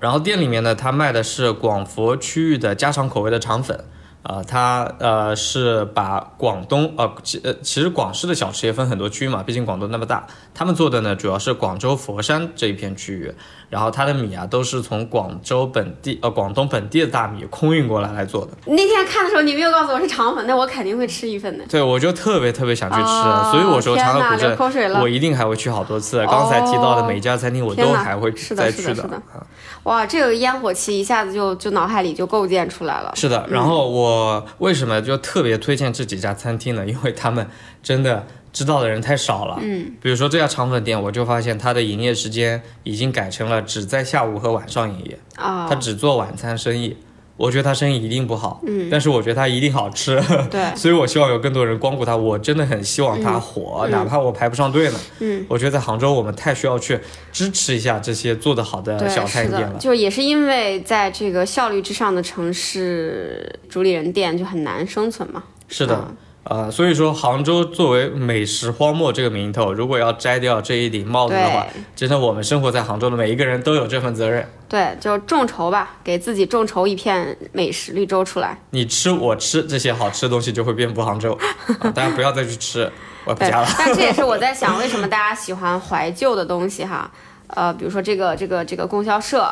[0.00, 3.84] 然后店里面呢，它卖的是广佛区域的家常口味的肠粉，
[4.22, 13.34] 啊、它呃是把广东呃其呃其实广式的小吃也分很多区嘛，毕竟广东那么大，他们做的呢主要是广州佛山这一片区域，
[13.74, 21.64] 然后它的米啊都是从广州本地呃广东本地的大米空运过来来做的，那天看的时候，你没有告诉我是肠粉，那我肯定会吃一份的。
[21.68, 29.44] 对我就特别特别想去吃，哦所以我说长乐古镇我一定还会去好多次，刚才提到的每一家餐厅我都还会再去是的是的啊
[29.82, 33.12] 哇，这个烟火气一下子就就脑海里就构建出来了。
[33.16, 36.86] 是的，然后我为什么就特别推荐这几家餐厅呢？
[36.86, 37.44] 因为他们
[37.82, 39.58] 真的知道的人太少了。
[39.60, 46.96] 嗯，比如说这家肠粉店，我就发现它的营业时间已经改成了只在下午和晚上营业，啊、它只做晚餐生意。
[47.36, 52.16] 我觉得它生意一定不好，嗯但是我觉得它一定好吃，对， 所以我希望有更多人光顾它。
[52.16, 55.00] 我真的很希望它火，哪怕我排不上队呢。
[55.18, 57.00] 嗯，我觉得在杭州我们太需要去
[57.32, 59.76] 支持一下这些做得好的，小餐，饮店了。
[59.80, 65.42] 就也是因为在这个效率之上的城市，主理人店就很难生存嘛。
[65.66, 74.46] 是的，嗯呃，所以说杭州作为美食荒漠这个名头，如果要摘掉这一顶帽子的话对，真的我们生活在杭州的每一个人都有这份责任。
[74.68, 78.58] 对，就众筹吧，给自己众筹一片美食绿洲出来。
[78.70, 81.32] 你吃我吃这些好吃的东西，就会遍布杭州。
[81.80, 82.92] 啊、大家不要再去吃，
[83.24, 87.10] 我不对加了。，但这也是我在 想，为什么大家喜欢怀旧的东西哈？
[87.46, 89.48] 呃，比如说这个这个这个供销社，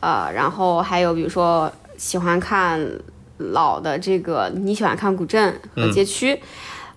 [0.00, 2.78] 呃，然后还有比如说喜欢看
[3.52, 6.40] 老的这个，你喜欢看古镇和街区。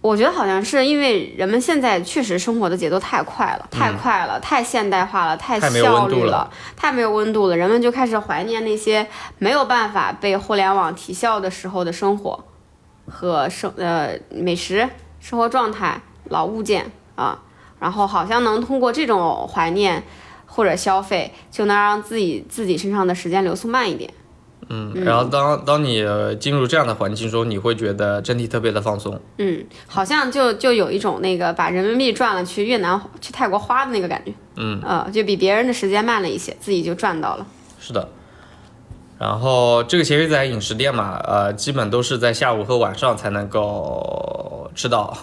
[0.01, 7.55] 我觉得好像是因为人们现在确实生活的节奏太快了，太快了，太现代化了，太效率了太没有温度了。
[7.55, 12.43] 人们就开始怀念那些没有办法被互联网提效的时候的生活
[13.07, 14.89] 和生呃美食、
[15.21, 17.39] 生活状态、老物件啊，
[17.79, 20.03] 然后好像能通过这种怀念
[20.45, 24.13] 或者消费，就能让自己自己身上的时间流速慢一点。
[24.69, 29.19] 嗯，然后当当你呃进入这样的环境中，你会觉得整体特别的放松。
[29.37, 34.33] 嗯，好像就就有一种那个把人民币赚了去越南、去泰国花的那个感觉。
[34.55, 37.45] 嗯，呃，就比别人的时间慢了一些，自己就赚到了。
[37.79, 38.07] 是的。
[39.19, 45.15] 然后这个咸鱼仔饮食店嘛，呃，基本都是在下午和晚上才能够吃到。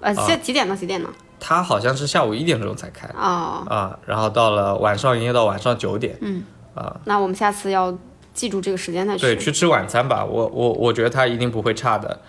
[0.00, 1.08] 呃，现在几点到几点呢？
[1.38, 6.16] 它好像是下午一点钟才开哦，啊，然后到了晚上营业到晚上九点。
[6.20, 6.42] 嗯。
[6.74, 7.96] 啊那我们下次要
[8.34, 9.22] 记住这个时间再去。
[9.22, 12.20] 对，去吃晚餐吧，我我我觉得他一定不会差的。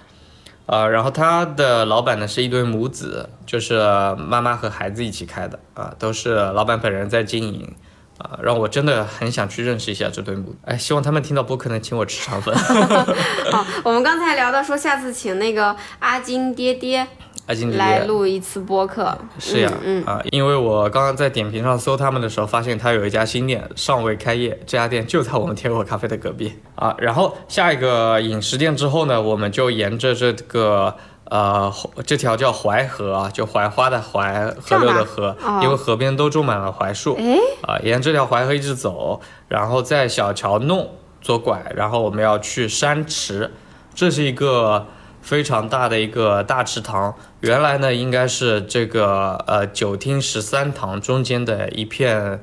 [0.67, 3.79] 呃，然后他的老板呢是一对母子，就是
[4.17, 7.75] 妈妈和孩子一起开的啊、都是老板本人在经营
[8.17, 10.55] 啊、让我真的很想去认识一下这对母子。
[10.63, 12.55] 哎，希望他们听到播客能请我吃肠粉。
[12.55, 17.05] 好， 我们刚才聊到说下次请那个阿金爹爹
[17.47, 18.05] 阿基里来。
[18.05, 19.17] 录一次播客。
[19.39, 26.95] 是呀，嗯，啊，因为我刚刚在点评上搜他们的时候，发现他有一家新店尚未开业，这家店就在我们天火咖啡的隔壁啊。
[26.97, 31.71] 然后下一个饮食店之后呢，我们就沿着这个呃
[32.05, 40.89] 这条叫淮河啊，就槐花的槐，河流的河，哦因为河边都种满了槐树哎，啊，沿这条淮河一直走，然后在小桥弄
[41.21, 43.51] 左拐，然后我们要去山池，
[43.93, 44.85] 这是一个
[45.25, 52.39] 非常大的一个大池塘，原来呢应该是这个呃九厅十三堂中间的一片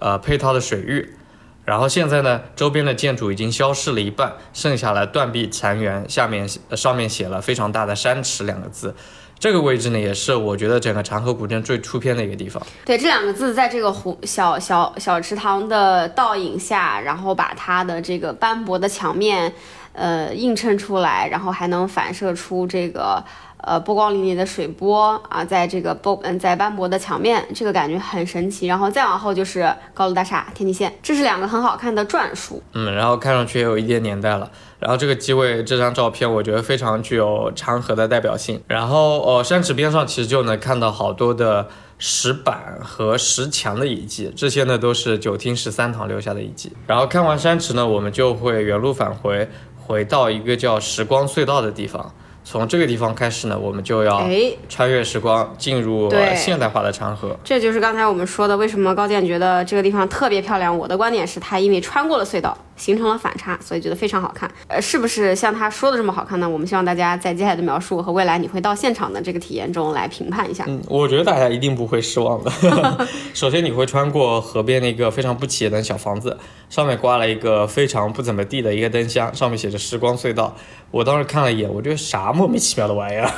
[0.00, 1.16] 呃配套的水域，
[1.64, 6.46] 然后现在呢周边的建筑已经消失了一半，剩下了断壁残垣，下面
[6.76, 8.94] 上面写了非常大的山池两个字。
[9.38, 12.62] 这个位置呢，也是我觉得整个长河古镇最出片的一个地方。
[12.86, 19.52] 对，这两个字在这个湖小小小池塘的倒影下，然后把它的这个斑驳的墙面，
[19.96, 23.24] 呃，映衬出来，然后还能反射出这个
[23.62, 28.66] 呃波光粼粼的水波啊，在这个波嗯在斑驳的墙面，这个感觉很神奇。
[28.66, 32.62] 然后再往后就是高楼大厦、天际线，这是两个很好看的转述。
[32.74, 34.50] 嗯，然后看上去也有一点年代了。
[34.78, 38.60] 然后这个机位这张照片，我觉得非常具有长河的代表性。
[38.68, 46.70] 然后呃，山池边上其实就能看到好多的石板和石墙的遗迹，这些呢都是九厅十三堂留下的遗迹。
[46.86, 49.48] 然后看完山池呢，我们就会原路返回，
[49.86, 52.12] 回到一个叫时光隧道的地方。
[52.44, 57.36] 从这个地方开始呢，我们就要哎，穿越时光，进入现代化的长河。
[57.42, 60.76] 这就是刚才我们说的，为什么高健觉得这个地方特别漂亮。
[60.76, 64.50] 我的观点是，它因为穿过了隧道，形成了反差，所以觉得非常好看。
[64.68, 66.48] 呃，是不是像他说的这么好看呢？
[66.48, 70.64] 我们希望大家在接下来的描述和未来你会到现场的这个体验中来评判一下。
[70.68, 72.50] 嗯，我觉得大家一定不会失望的。
[73.34, 76.36] 首先，你会穿过河边的一个非常不起眼的小房子，
[76.68, 80.54] 上面挂了一个非常不怎么地的一个灯箱，上面写着“时光隧道”。
[80.92, 83.28] 我当时看了一眼，我觉得啥莫名其妙的玩意儿，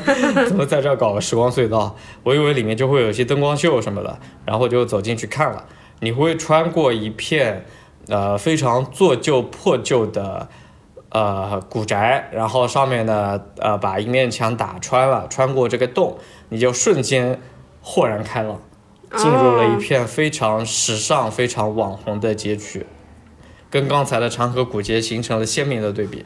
[0.48, 1.94] 怎么在这儿搞个时光隧道？
[2.22, 5.64] 我以为里面就会有一些灯光秀什么的，然后就走进去看了。
[6.00, 7.64] 你会穿过一片
[8.08, 10.48] 呃非常做旧破旧的
[11.10, 17.40] 呃古宅，然后上面呢呃把一面墙打穿了，穿过这个洞，你就瞬间
[17.80, 18.60] 豁然开朗，
[19.16, 22.86] 进入了一片非常时尚、非常网红的街区，
[23.70, 26.24] 跟刚才的长河古街形成了鲜明的对比。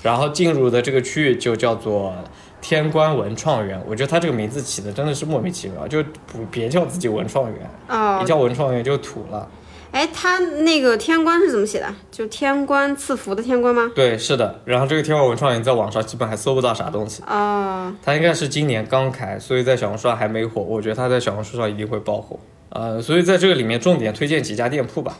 [0.00, 2.14] 然后进入的这个区域就叫做
[2.60, 9.48] 天官文创园，我觉得它这个名字起的真的是莫名其妙，就不别叫自己文创园，哦一，叫文创园就土了。
[9.90, 11.86] 哎，他那个天官是怎么写的？
[12.10, 13.90] 就天官赐福的天官吗？
[13.94, 14.60] 对，是的。
[14.64, 20.62] 然后这个天官文创园在网上基本还搜不到啥东西，哦，它应该是今年刚开，所以在小红书上还没火。
[20.62, 22.38] 我觉得他在小红书上一定会爆火。
[22.70, 25.16] 呃，所以在这个里面重点推荐几家店铺吧。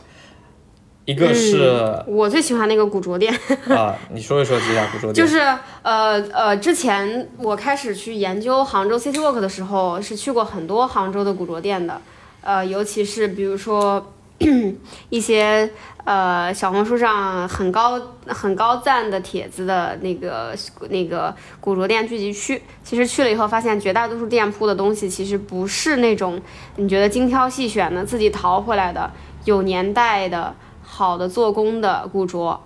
[1.05, 3.33] 一个是我最喜欢那个古着店。
[3.69, 5.15] 啊、你说一说几家古着店。
[5.15, 5.39] 就是
[5.81, 11.99] 呃呃，之前我开始去研究杭州 City Walk 的时候，是去过很多杭州的古着店的，
[12.41, 14.13] 呃，尤其是比如说
[15.09, 15.69] 一些
[16.05, 20.55] 呃小红书上很高很高赞的帖子的那个
[20.89, 26.41] 那个古着店聚集区，其实去了以后发现，绝大多数店铺的东西其实不是那种
[26.77, 29.11] 你觉得精挑细选的、自己淘回来的、
[29.45, 32.59] 有年代的、好的做工的古着。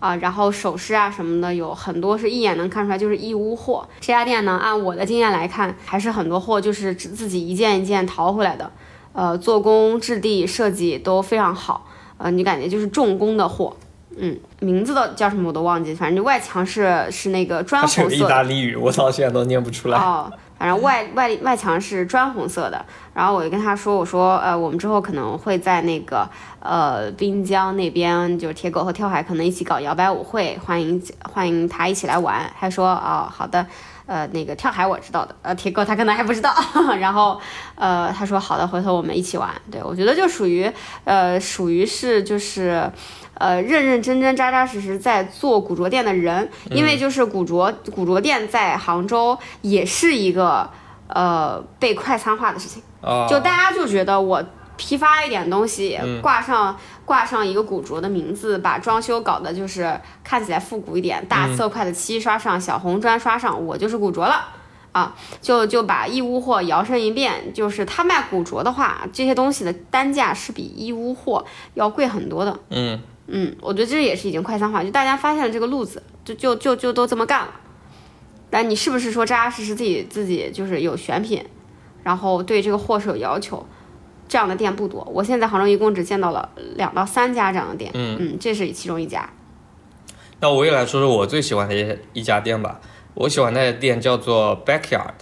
[0.00, 3.84] 啊，然后首饰啊什么的，有很多是一眼能看出来就是义乌货。
[3.98, 8.70] 这家店呢，按我的经验来看，还是很多货就是自己一件一件淘回来的，
[9.18, 11.84] 呃，做工、质地、设计都非常好，
[12.18, 13.76] 呃，你感觉就是重工的货。
[14.16, 18.28] 嗯，名字的叫什么我都忘记，反正就外墙是是那个砖红色的。
[18.28, 19.98] 大利语，我到现在都念不出来。
[19.98, 26.24] 哦，反正外外外墙是砖红色的，然后我就跟他说，我说呃，我们之后可能会在那个
[26.60, 32.48] 呃滨江那边，就是铁狗和跳海可能一起搞摇摆舞会，欢迎欢迎他一起来玩。
[32.56, 33.66] 他说哦，好的。
[34.08, 36.50] 呃，那个跳海我知道的，呃，铁哥他可能还不知道。
[36.98, 37.38] 然后，
[37.74, 39.50] 呃，他说好的，回头我们一起玩。
[39.70, 40.72] 对我觉得就属于，
[41.04, 42.90] 呃，属于是就是，
[43.34, 50.70] 呃，认认真真、扎扎实实在做古着店的人，因为就是古着古着店在杭州也是一个
[51.08, 54.42] 呃被快餐化的事情，啊、就大家就觉得我
[54.78, 64.54] 批发一点东西，嗯挂上挂上一个古着的名字，把装修搞得就是看起来复古一点，大嗯色块的漆刷上，小红砖刷上，我就是古着了。
[64.90, 72.58] 啊，就就把义乌货摇身一变，就是他卖古着的话，这些东西的单价是比义乌货要贵很多的。
[72.70, 77.48] 嗯，嗯，我觉得这也是已经快餐化，就大家发现了这个路子，就就就就都这么干了。
[78.50, 81.44] 但你是不是说扎扎实实自己自己就是有选品，
[82.02, 83.64] 然后对这个货是有要求？
[84.28, 89.28] 这样的店不多，我现在在杭州一共只见到了两到三家这样的店，嗯这是其中一家。
[90.40, 92.80] 那我也来说说我最喜欢的一一家店吧。
[93.14, 95.14] 我喜欢那家店叫做 Backyard，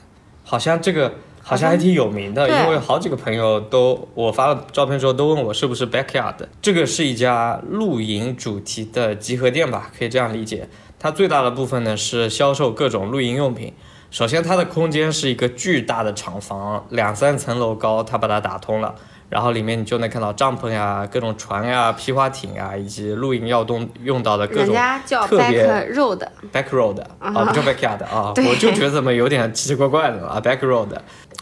[0.44, 6.34] 好像这个好像还挺有名的，因为好几个朋友都我发了照片之后都问我是不是 Backyard。
[6.60, 10.68] 这个是一家露营主题的集合店吧，可以这样理解。
[10.98, 13.72] 它最大的部分呢是销售各种露营用品。
[14.16, 18.94] 首先，它的空间是一个巨大的厂房，两三层楼高，它把它打通了。
[19.28, 30.88] 然后里面你就能看到帐篷呀、各种船呀、皮划艇啊，以及露营要动用到的各人种家叫特别 back road，back road 啊，不叫 backyard 啊， 我就觉得怎么有点奇奇怪怪的啊，back road，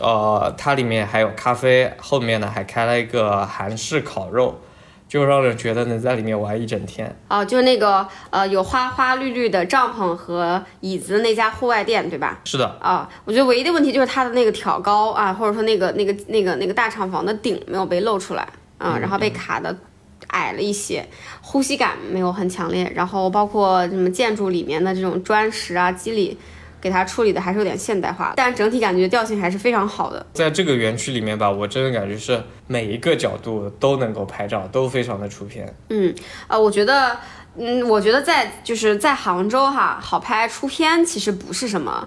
[0.00, 4.58] 呃，它里面还有咖啡，后面呢还开了一个韩式烤肉，
[5.14, 7.16] 就让人觉得能在里面玩一整天。
[7.28, 12.40] 哦，就是那个呃有花花绿绿的帐篷和椅子那家户外店，对吧？
[12.44, 18.42] 是的，啊，我觉得唯一的问题就是它的那个挑高啊，或者说那个那个那个那个大厂房的顶没有被露出来，
[18.76, 19.76] 啊，然后被卡的
[20.30, 21.08] 矮了一些，
[21.40, 26.36] 呼吸感没有很强烈，然后包括什么建筑里面的这种砖石啊肌理，
[26.84, 30.26] 给它处理的还是有点现代化，但整体感觉调性还是非常好的。
[30.34, 35.74] 在这个园区里面吧，我真的感觉是每一个角度都能够拍照，都非常的出片。
[35.88, 36.14] 嗯
[36.46, 37.16] 呃，我觉得，
[37.56, 42.06] 嗯，我觉得在就是在杭州哈，好拍出片其实不是什么。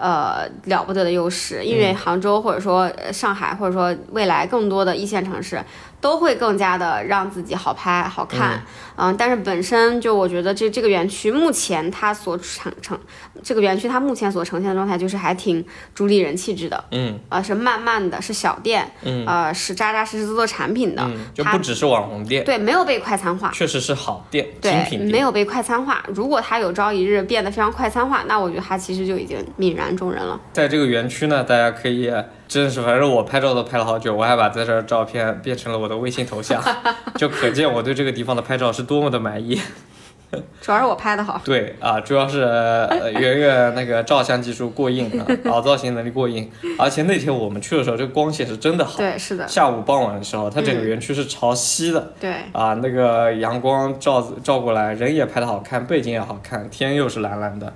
[0.00, 5.60] 呃，了不得的优势，因为杭州或者说呃上海，或者说未来更多的一线城市，
[6.00, 8.62] 都会更加的让自己好拍好看，
[8.96, 12.98] 嗯、但是本身就我觉得这这个园区目前它所呈呈
[13.42, 17.18] 这个园区它目前所呈现的状态就是还挺主理人气质的，嗯。
[17.28, 19.24] 呃，是慢慢的，是小店，嗯。
[19.26, 25.10] 呃，是扎扎实实做产品的，嗯，不只是网红店，对没有被快餐化，确实是好店，精对，品店。
[25.10, 26.04] 没有被快餐化。
[26.08, 30.40] 如果它有朝一日变得非常快餐化，那我觉得它其实就已经泯然众人了。
[30.52, 32.12] 在这个园区呢，大家可以
[32.48, 36.62] 真的是，反正我拍照都拍了好久，我还把在这儿照片变成了我的微信头像，
[37.16, 39.60] 就可见我对这个地方的拍照是多么的满意。
[40.60, 41.40] 主要是我拍的好。
[41.42, 48.98] 对啊，主要是呃圆圆那个照相技术过硬啊， 搞造型能力过硬，而且那天我们去的时候，这个光线是真的好。
[48.98, 52.12] 对，是的，下午傍晚的时候，它整个园区是朝西的。
[52.20, 57.72] 对，啊，那个阳光照照过来，人也拍的好看，背景也好看，天又是蓝蓝的，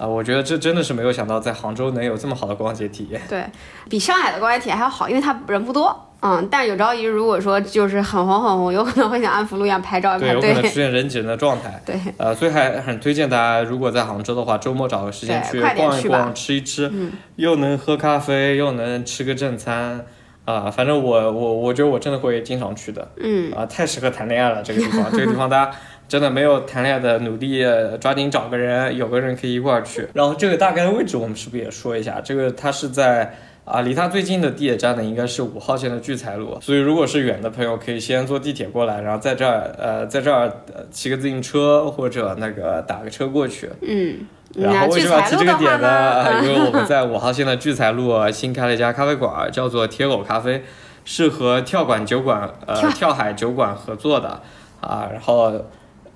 [0.00, 3.20] 啊，我觉得这真的是没有想到，在杭州能有这么好的逛街体验。
[3.28, 3.44] 对
[3.88, 6.06] 比上海的逛街体验还要好，因为它人不多。
[6.22, 10.68] 嗯，但有朝一日如果说就是很红很红，有可能会像安福路一样拍照一对，排有可能出。
[10.68, 11.80] 现人挤人的状态。
[11.84, 16.92] 对，呃，所以还很推荐大家，如果在杭州的话，周末找个时间去逛一逛，吃一吃，
[17.36, 20.04] 又能喝咖啡，又能吃个正餐，
[20.44, 25.72] 啊、反正我我我觉得我真的会经常去的，嗯，啊、太适合谈恋爱了这个地方，这个地方大家
[26.10, 30.08] 真的没有谈恋爱的，努力呃抓紧找个人，有个人可以一块儿去。
[30.12, 32.20] 然后这个大概的位置我们是不是也说一下？
[32.20, 33.36] 这个它是在。
[33.62, 43.70] 啊，离它最近的地铁站呢，应该是五号线的聚财路，所以如果是远的朋友，可以先坐地铁过来，然后在这儿，呃，在这儿呃骑个自行车或者那个打个车过去。
[43.82, 46.24] 嗯，然后为什么要提这个点呢？
[46.24, 50.64] 呢，因为我们在五号线的聚财路新开了一家咖啡馆，叫做铁狗咖啡，
[51.04, 54.40] 是和跳馆酒馆呃跳跳海酒馆合作的
[54.80, 55.08] 啊。
[55.12, 55.52] 然后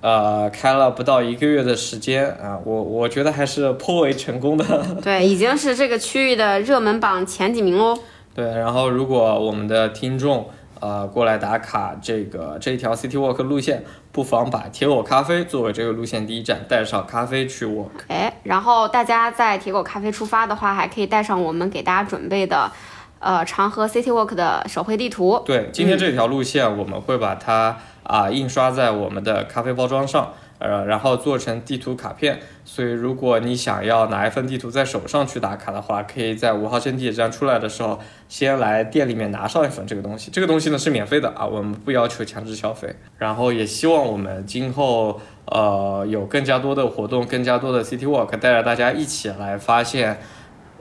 [0.05, 4.63] 呃开了不到一个月的时间啊，我我觉得还是颇为成功的。
[5.01, 7.97] 对，已经是这个区域的热门榜前几名喽。
[8.35, 10.47] 对，然后如果我们的听众
[10.79, 17.89] 呃过来打卡这个这一条 City Walk 路线，不妨把铁狗咖啡作为这个路线第一站，带上咖啡去 walk。
[18.07, 22.71] 哎，然后大家在铁狗咖啡出发的话，还可以带上我们给大家准备的，
[23.17, 25.41] 呃，长河 City Walk 的手绘地图。
[25.43, 27.75] 对，今天这条路线我们会把它
[28.05, 32.39] 啊、印刷在我们的咖啡包装上，呃，然后做成地图卡片。
[32.63, 37.99] 所以如果你想要拿一份地图在手上去打卡的话，可以在五号线地铁站出来的时候，
[38.29, 40.29] 先来店里面拿上一份这个东西。
[40.31, 42.95] 这个东西呢是免费的啊，我们不要求强制消费。
[43.17, 50.19] 然后也希望我们今后呃有更加多的活动，更加多的 City Walk，带着大家一起来发现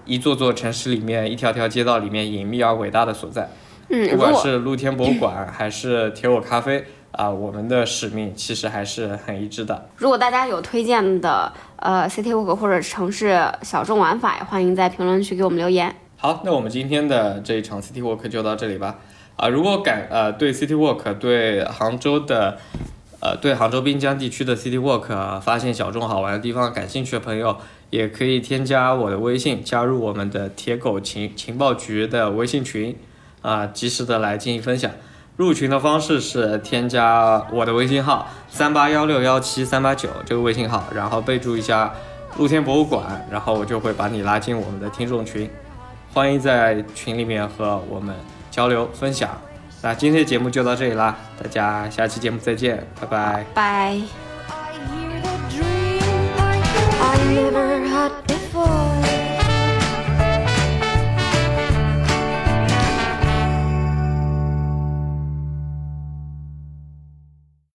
[0.04, 3.48] 一座座城市里面、一条条街道里面隐秘而伟大的所在。
[3.90, 6.82] 嗯，不管是露天博物馆还是铁果咖啡
[7.16, 9.88] 啊、我们的使命其实还是很一致的。
[9.96, 15.94] 如果大家有推荐的呃 City Walk 或者城市小众玩法，也欢迎在评论区给我们留言。
[16.16, 18.98] 好，那我们今天的这一场 City Walk 就到这里吧。
[19.36, 22.56] 啊、如果感呃对 City Walk 对杭州的
[23.20, 27.56] 呃对杭州滨江地区的 City Walk、啊发现小众好玩的地方感兴趣的朋友，
[27.90, 32.96] 也可以添加我的微信，加入我们的铁狗情情报局的微信群，
[33.42, 34.90] 啊、及时的来进行分享。
[35.36, 41.92] 入群的方式是添加我的微信号三八幺六幺七三八九这个微信号，然后备注一下
[42.38, 45.50] 露天博物馆，然后我就会把你拉进我们的听众群。
[46.12, 48.14] 欢迎在群里面和我们
[48.50, 49.30] 交流分享。
[49.82, 53.44] 那今天的节目就到这里啦，大家下期节目再见，拜拜。
[53.52, 54.00] 拜。